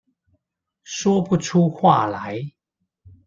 [0.83, 2.53] 說不出話來